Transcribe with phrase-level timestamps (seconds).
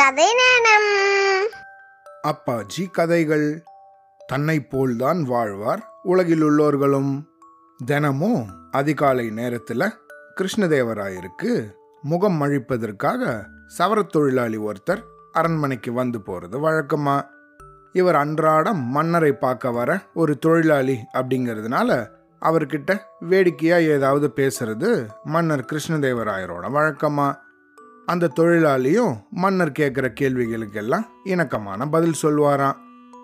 [0.00, 1.48] கதை நேரம்.
[2.22, 3.62] அப்பாஜி கதைகள்.
[4.26, 7.24] தன்னை போல்தான் வாழ்வார் உலகில் உள்ளோர்களும்.
[7.86, 9.94] தினமும் அதிகாலை நேரத்தில்
[10.40, 11.70] கிருஷ்ணதேவராயருக்கு
[12.02, 13.44] முகம் அழிப்பதற்காக
[13.78, 15.02] சவரத் தொழிலாளி ஒருத்தர்
[15.32, 17.22] அரண்மனைக்கு வந்து போகிறது வழக்கமா.
[17.92, 22.08] இவர் அன்றாடம் மன்னரை பார்க்க வர ஒரு தொழிலாளி அப்படிங்கிறதுனால
[22.40, 27.34] அவர்கிட்ட வேடிக்கையாக ஏதாவது பேசுறது மன்னர் கிருஷ்ணதேவராயரோட வழக்கமா.
[28.10, 32.78] அந்த தொழிலாளியும் மன்னர் கேட்குற கேள்விகளுக்கெல்லாம் இணக்கமான பதில் சொல்வாராம்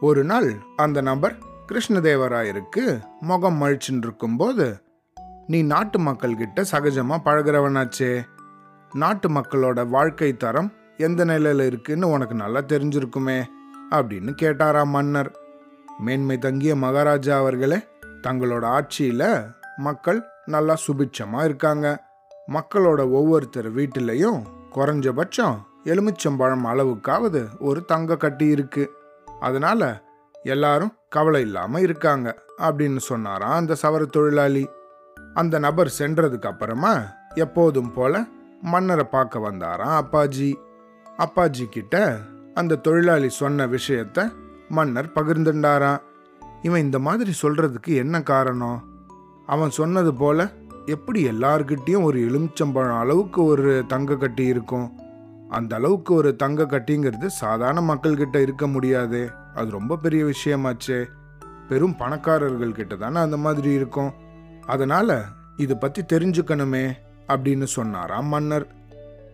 [0.00, 1.34] ஒரு நாள் அந்த நபர்
[1.68, 2.84] கிருஷ்ணதேவராயருக்கு
[3.20, 4.66] முகம் மழிச்சுன்னு இருக்கும்போது
[5.46, 8.10] நீ நாட்டு மக்கள்கிட்ட சகஜமாக பழகிறவனாச்சே.
[8.92, 13.38] நாட்டு மக்களோட வாழ்க்கை தரம் எந்த நிலையில் இருக்குன்னு உனக்கு நல்லா தெரிஞ்சிருக்குமே
[13.90, 15.30] அப்படின்னு கேட்டாரா மன்னர்.
[15.98, 17.78] மேன்மை தங்கிய மகாராஜா அவர்களே
[18.22, 19.26] தங்களோட ஆட்சியில்
[19.76, 22.06] மக்கள் நல்லா சுபிட்சமாக இருக்காங்க.
[22.48, 24.40] மக்களோட ஒவ்வொருத்தர் வீட்டிலையும்
[24.78, 28.90] குறைஞ்சபட்சம் எலுமிச்சம்பழம் அளவுக்காவது ஒரு தங்க கட்டி இருக்கு.
[29.40, 30.02] அதனால
[30.42, 34.68] எல்லாரும் கவலை இல்லாம இருக்காங்க அப்படின்னு சொன்னாராம் அந்த சவர தொழிலாளி.
[35.34, 37.02] அந்த நபர் சென்றதுக்கு அப்புறமா
[37.34, 38.24] எப்போதும் போல
[38.62, 40.54] மன்னரை பார்க்க வந்தாராம் அப்பாஜி.
[41.18, 42.16] அப்பாஜி கிட்ட
[42.54, 44.32] அந்த தொழிலாளி சொன்ன விஷயத்த
[44.68, 46.00] மன்னர் பகிர்ந்துண்டாராம்.
[46.62, 48.82] இவன் இந்த மாதிரி சொல்றதுக்கு என்ன காரணம்?
[49.46, 50.48] அவன் சொன்னது போல
[50.88, 54.98] எப்படி எல்லார்கிட்டேயும் ஒரு எலுமிச்சம்பழம் அளவுக்கு ஒரு தங்க கட்டி இருக்கும்?
[55.48, 59.30] அந்த அளவுக்கு ஒரு தங்க கட்டிங்கிறது சாதாரண மக்கள்கிட்ட இருக்க முடியாது.
[59.54, 61.04] அது ரொம்ப பெரிய விஷயமாச்சே.
[61.68, 64.12] பெரும் பணக்காரர்கள் கிட்ட தானே அந்த மாதிரி இருக்கும்.
[64.66, 65.24] அதனால
[65.56, 66.92] இது பத்தி தெரிஞ்சுக்கணுமே
[67.28, 68.66] அப்படின்னு சொன்னாராம் மன்னர்.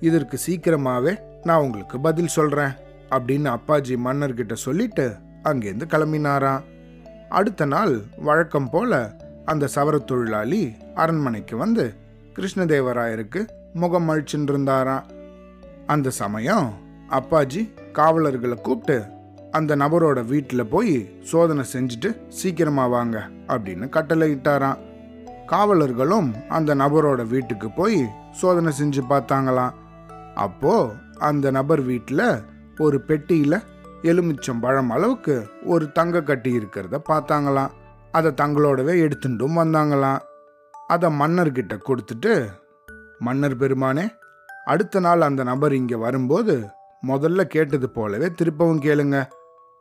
[0.00, 2.72] இதற்கு சீக்கிரமாவே நான் உங்களுக்கு பதில் சொல்றேன்
[3.10, 5.14] அப்படின்னு அப்பாஜி மன்னர்கிட்ட சொல்லிட்டு
[5.44, 6.62] அங்கேருந்து கிளம்பினாராம்.
[7.28, 11.94] அடுத்த நாள் வழக்கம் போல அந்த சவர தொழிலாளி அரண்மனைக்கு வந்து
[12.36, 15.02] கிருஷ்ணதேவராயருக்கு முகம் அழிச்சுட்டு
[15.86, 16.72] அந்த சமயம்
[17.10, 19.02] அப்பாஜி காவலர்களை கூப்பிட்டு
[19.50, 24.76] அந்த நபரோட வீட்டில் போய் சோதனை செஞ்சுட்டு சீக்கிரமா வாங்க அப்படின்னு கட்டளையிட்டாராம்.
[25.46, 29.70] காவலர்களும் அந்த நபரோட வீட்டுக்கு போய் சோதனை செஞ்சு பார்த்தாங்களாம்.
[30.34, 32.42] அப்போ அந்த நபர் வீட்டில்
[32.78, 33.62] ஒரு பெட்டியில்
[34.02, 37.70] எலுமிச்சம் பழம் அளவுக்கு ஒரு தங்க கட்டி இருக்கிறத பார்த்தாங்களாம்.
[38.12, 40.18] அதை தங்களோடவே எடுத்துட்டும் வந்தாங்களாம்.
[40.92, 42.32] அதை மன்னர்கிட்ட கொடுத்துட்டு
[43.18, 44.04] மன்னர் பெருமானே
[44.64, 46.54] அடுத்த நாள் அந்த நபர் இங்கே வரும்போது
[47.06, 49.16] முதல்ல கேட்டது போலவே திருப்பவும் கேளுங்க.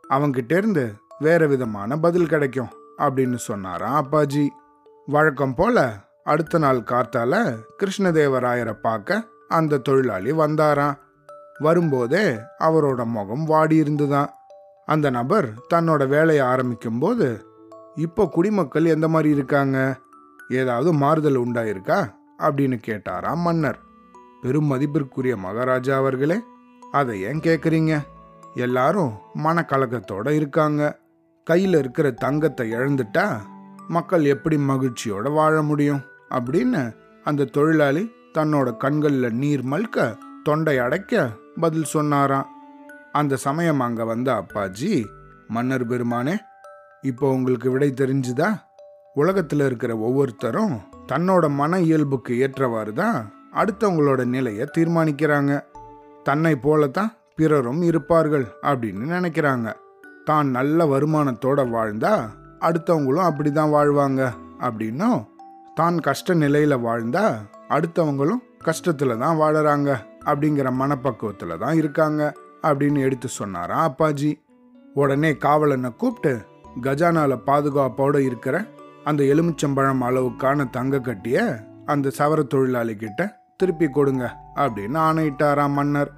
[0.09, 0.85] அவங்கிட்ட இருந்து
[1.19, 4.45] வேற விதமான பதில் கிடைக்கும் அப்படின்னு சொன்னாராம் அப்பாஜி.
[5.07, 5.77] வழக்கம் போல
[6.23, 7.33] அடுத்த நாள் காத்தால
[7.79, 10.97] கிருஷ்ணதேவராயரை பார்க்க அந்த தொழிலாளி வந்தாராம்.
[11.59, 12.25] வரும்போதே
[12.59, 14.29] அவரோட முகம் வாடி இருந்துதான்.
[14.87, 17.27] அந்த நபர் தன்னோட வேலையை ஆரம்பிக்கும்போது
[17.95, 19.77] இப்போ குடிமக்கள் எந்த மாதிரி இருக்காங்க?
[20.51, 22.13] ஏதாவது மாறுதல் உண்டாயிருக்கா?
[22.39, 23.79] அப்படின்னு கேட்டாராம் மன்னர்.
[24.41, 26.41] பெரும் மதிப்பிற்குரிய மகாராஜா அவர்களே
[26.91, 28.01] அதை ஏன் கேட்குறீங்க?
[28.55, 29.13] எல்லாரும்
[29.43, 30.99] மனக்கலக்கத்தோட இருக்காங்க.
[31.43, 33.39] கையில் இருக்கிற தங்கத்தை இழந்துட்டா
[33.87, 36.01] மக்கள் எப்படி மகிழ்ச்சியோட வாழ முடியும்?
[36.29, 41.29] அப்படின்னு அந்த தொழிலாளி தன்னோட கண்களில் நீர் மல்க தொண்டை அடைக்க
[41.59, 42.49] பதில் சொன்னாராம்.
[43.11, 45.05] அந்த சமயம் அங்கே வந்த அப்பாஜி
[45.47, 46.37] மன்னர் பெருமானே
[47.01, 48.61] இப்போ உங்களுக்கு விடை தெரிஞ்சுதா?
[49.15, 50.75] உலகத்தில் இருக்கிற ஒவ்வொருத்தரும்
[51.07, 53.17] தன்னோட மன இயல்புக்கு ஏற்றவாறு தான்
[53.55, 55.53] அடுத்தவங்களோட நிலையை தீர்மானிக்கிறாங்க.
[56.23, 59.67] தன்னை போலத்தான் பிறரும் இருப்பார்கள் அப்படின்னு நினைக்கிறாங்க.
[60.25, 62.13] தான் நல்ல வருமானத்தோட வாழ்ந்தா
[62.61, 64.21] அடுத்தவங்களும் அப்படிதான் வாழ்வாங்க
[64.59, 65.19] அப்படின்னும்
[65.75, 67.25] தான் கஷ்ட நிலையில் வாழ்ந்தா
[67.69, 69.89] அடுத்தவங்களும் கஷ்டத்தில் தான் வாழறாங்க
[70.25, 74.31] அப்படிங்கிற மனப்பக்குவத்தில் தான் இருக்காங்க அப்படின்னு எடுத்து சொன்னாராம் அப்பாஜி.
[74.93, 76.33] உடனே காவலனை கூப்பிட்டு
[76.83, 78.55] கஜானால பாதுகாப்போடு இருக்கிற
[79.03, 81.37] அந்த எலுமிச்சம்பழம் அளவுக்கான தங்க கட்டிய
[81.85, 83.21] அந்த சவர தொழிலாளி கிட்ட
[83.57, 84.25] திருப்பி கொடுங்க
[84.55, 86.11] அப்படின்னு ஆணையிட்டாராம் மன்னர்.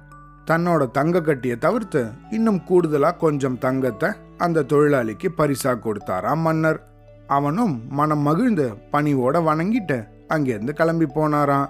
[0.50, 6.80] தன்னோட தங்க கட்டியை தவிர்த்து இன்னும் கூடுதலா கொஞ்சம் தங்கத்தை அந்த தொழிலாளிக்கு பரிசா கொடுத்தாராம் மன்னர்.
[7.26, 11.68] அவனும் மனம் மகிழ்ந்து பணிவோட வணங்கிட்டு அங்கேருந்து கிளம்பி போனாராம்.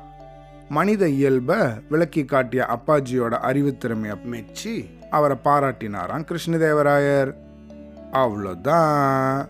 [0.68, 7.32] மனித இயல்ப விளக்கி காட்டிய அப்பாஜியோட அறிவுத்திறமையை மெச்சி அவரை பாராட்டினாராம் கிருஷ்ணதேவராயர்.
[8.12, 9.48] அவ்வளோதான்